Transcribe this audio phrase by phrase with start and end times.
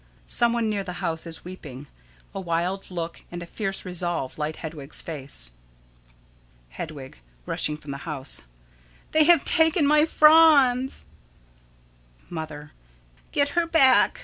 [0.25, 1.85] Some one near the house is weeping.
[2.33, 5.51] A wild look and a fierce resolve light Hedwig's face._]
[6.69, 8.41] Hedwig: [Rushing from the house.]
[9.11, 11.05] They have taken my Franz!
[12.31, 12.71] Mother:
[13.31, 14.19] Get her back!